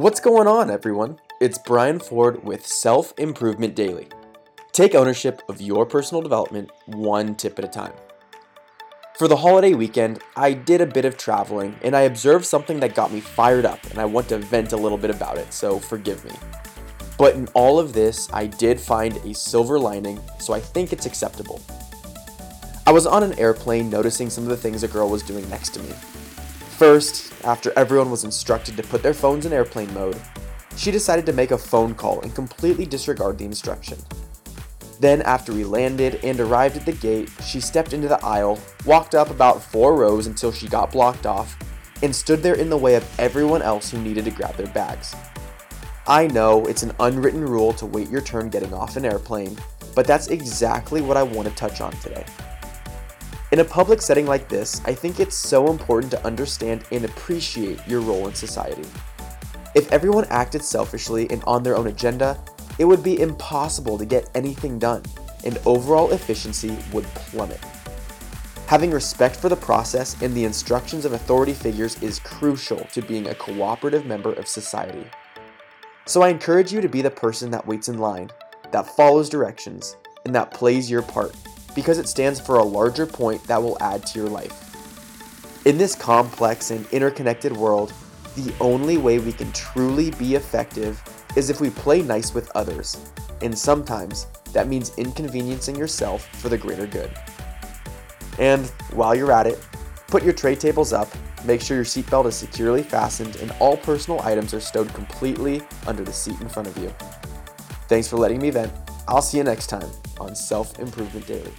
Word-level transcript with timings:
What's 0.00 0.18
going 0.18 0.46
on, 0.46 0.70
everyone? 0.70 1.18
It's 1.42 1.58
Brian 1.58 1.98
Ford 1.98 2.42
with 2.42 2.66
Self 2.66 3.12
Improvement 3.18 3.74
Daily. 3.74 4.08
Take 4.72 4.94
ownership 4.94 5.42
of 5.46 5.60
your 5.60 5.84
personal 5.84 6.22
development 6.22 6.70
one 6.86 7.34
tip 7.34 7.58
at 7.58 7.66
a 7.66 7.68
time. 7.68 7.92
For 9.18 9.28
the 9.28 9.36
holiday 9.36 9.74
weekend, 9.74 10.22
I 10.36 10.54
did 10.54 10.80
a 10.80 10.86
bit 10.86 11.04
of 11.04 11.18
traveling 11.18 11.76
and 11.82 11.94
I 11.94 12.00
observed 12.00 12.46
something 12.46 12.80
that 12.80 12.94
got 12.94 13.12
me 13.12 13.20
fired 13.20 13.66
up, 13.66 13.84
and 13.90 13.98
I 13.98 14.06
want 14.06 14.30
to 14.30 14.38
vent 14.38 14.72
a 14.72 14.76
little 14.78 14.96
bit 14.96 15.10
about 15.10 15.36
it, 15.36 15.52
so 15.52 15.78
forgive 15.78 16.24
me. 16.24 16.32
But 17.18 17.34
in 17.34 17.46
all 17.48 17.78
of 17.78 17.92
this, 17.92 18.32
I 18.32 18.46
did 18.46 18.80
find 18.80 19.18
a 19.18 19.34
silver 19.34 19.78
lining, 19.78 20.18
so 20.38 20.54
I 20.54 20.60
think 20.60 20.94
it's 20.94 21.04
acceptable. 21.04 21.60
I 22.86 22.92
was 22.92 23.06
on 23.06 23.22
an 23.22 23.38
airplane 23.38 23.90
noticing 23.90 24.30
some 24.30 24.44
of 24.44 24.48
the 24.48 24.56
things 24.56 24.82
a 24.82 24.88
girl 24.88 25.10
was 25.10 25.22
doing 25.22 25.46
next 25.50 25.74
to 25.74 25.80
me. 25.80 25.92
First, 26.80 27.34
after 27.44 27.74
everyone 27.76 28.10
was 28.10 28.24
instructed 28.24 28.74
to 28.78 28.82
put 28.82 29.02
their 29.02 29.12
phones 29.12 29.44
in 29.44 29.52
airplane 29.52 29.92
mode, 29.92 30.18
she 30.78 30.90
decided 30.90 31.26
to 31.26 31.32
make 31.34 31.50
a 31.50 31.58
phone 31.58 31.94
call 31.94 32.22
and 32.22 32.34
completely 32.34 32.86
disregard 32.86 33.36
the 33.36 33.44
instruction. 33.44 33.98
Then, 34.98 35.20
after 35.20 35.52
we 35.52 35.62
landed 35.62 36.24
and 36.24 36.40
arrived 36.40 36.78
at 36.78 36.86
the 36.86 36.92
gate, 36.92 37.28
she 37.44 37.60
stepped 37.60 37.92
into 37.92 38.08
the 38.08 38.24
aisle, 38.24 38.58
walked 38.86 39.14
up 39.14 39.28
about 39.28 39.62
four 39.62 39.94
rows 39.94 40.26
until 40.26 40.52
she 40.52 40.68
got 40.68 40.90
blocked 40.90 41.26
off, 41.26 41.54
and 42.02 42.16
stood 42.16 42.42
there 42.42 42.54
in 42.54 42.70
the 42.70 42.78
way 42.78 42.94
of 42.94 43.20
everyone 43.20 43.60
else 43.60 43.90
who 43.90 44.00
needed 44.00 44.24
to 44.24 44.30
grab 44.30 44.54
their 44.56 44.68
bags. 44.68 45.14
I 46.06 46.28
know 46.28 46.64
it's 46.64 46.82
an 46.82 46.92
unwritten 46.98 47.44
rule 47.44 47.74
to 47.74 47.84
wait 47.84 48.08
your 48.08 48.22
turn 48.22 48.48
getting 48.48 48.72
off 48.72 48.96
an 48.96 49.04
airplane, 49.04 49.54
but 49.94 50.06
that's 50.06 50.28
exactly 50.28 51.02
what 51.02 51.18
I 51.18 51.24
want 51.24 51.46
to 51.46 51.54
touch 51.54 51.82
on 51.82 51.92
today. 51.98 52.24
In 53.52 53.58
a 53.58 53.64
public 53.64 54.00
setting 54.00 54.26
like 54.26 54.48
this, 54.48 54.80
I 54.84 54.94
think 54.94 55.18
it's 55.18 55.34
so 55.34 55.72
important 55.72 56.12
to 56.12 56.24
understand 56.24 56.84
and 56.92 57.04
appreciate 57.04 57.84
your 57.84 58.00
role 58.00 58.28
in 58.28 58.34
society. 58.34 58.88
If 59.74 59.90
everyone 59.90 60.26
acted 60.30 60.62
selfishly 60.62 61.28
and 61.30 61.42
on 61.48 61.64
their 61.64 61.76
own 61.76 61.88
agenda, 61.88 62.38
it 62.78 62.84
would 62.84 63.02
be 63.02 63.20
impossible 63.20 63.98
to 63.98 64.04
get 64.04 64.30
anything 64.36 64.78
done, 64.78 65.02
and 65.44 65.58
overall 65.66 66.12
efficiency 66.12 66.78
would 66.92 67.06
plummet. 67.06 67.58
Having 68.68 68.92
respect 68.92 69.34
for 69.34 69.48
the 69.48 69.56
process 69.56 70.22
and 70.22 70.32
the 70.32 70.44
instructions 70.44 71.04
of 71.04 71.12
authority 71.12 71.52
figures 71.52 72.00
is 72.04 72.20
crucial 72.20 72.78
to 72.92 73.02
being 73.02 73.26
a 73.26 73.34
cooperative 73.34 74.06
member 74.06 74.32
of 74.34 74.46
society. 74.46 75.04
So 76.04 76.22
I 76.22 76.28
encourage 76.28 76.72
you 76.72 76.80
to 76.80 76.88
be 76.88 77.02
the 77.02 77.10
person 77.10 77.50
that 77.50 77.66
waits 77.66 77.88
in 77.88 77.98
line, 77.98 78.30
that 78.70 78.94
follows 78.94 79.28
directions, 79.28 79.96
and 80.24 80.32
that 80.36 80.54
plays 80.54 80.88
your 80.88 81.02
part 81.02 81.34
because 81.74 81.98
it 81.98 82.08
stands 82.08 82.40
for 82.40 82.56
a 82.56 82.64
larger 82.64 83.06
point 83.06 83.42
that 83.44 83.62
will 83.62 83.76
add 83.80 84.06
to 84.06 84.18
your 84.18 84.28
life. 84.28 84.66
In 85.66 85.76
this 85.76 85.94
complex 85.94 86.70
and 86.70 86.86
interconnected 86.86 87.56
world, 87.56 87.92
the 88.36 88.52
only 88.60 88.96
way 88.96 89.18
we 89.18 89.32
can 89.32 89.52
truly 89.52 90.10
be 90.12 90.34
effective 90.34 91.02
is 91.36 91.50
if 91.50 91.60
we 91.60 91.70
play 91.70 92.02
nice 92.02 92.34
with 92.34 92.50
others, 92.56 92.96
and 93.42 93.56
sometimes 93.56 94.26
that 94.52 94.68
means 94.68 94.96
inconveniencing 94.96 95.76
yourself 95.76 96.26
for 96.36 96.48
the 96.48 96.58
greater 96.58 96.86
good. 96.86 97.10
And 98.38 98.66
while 98.92 99.14
you're 99.14 99.32
at 99.32 99.46
it, 99.46 99.64
put 100.06 100.22
your 100.22 100.32
tray 100.32 100.54
tables 100.54 100.92
up, 100.92 101.08
make 101.44 101.60
sure 101.60 101.76
your 101.76 101.84
seatbelt 101.84 102.26
is 102.26 102.34
securely 102.34 102.82
fastened, 102.82 103.36
and 103.36 103.52
all 103.60 103.76
personal 103.76 104.20
items 104.22 104.54
are 104.54 104.60
stowed 104.60 104.92
completely 104.94 105.62
under 105.86 106.04
the 106.04 106.12
seat 106.12 106.40
in 106.40 106.48
front 106.48 106.68
of 106.68 106.76
you. 106.78 106.88
Thanks 107.88 108.08
for 108.08 108.16
letting 108.16 108.40
me 108.40 108.50
vent. 108.50 108.72
I'll 109.08 109.22
see 109.22 109.38
you 109.38 109.44
next 109.44 109.68
time 109.68 109.90
on 110.20 110.34
Self 110.34 110.78
Improvement 110.78 111.26
Daily. 111.26 111.52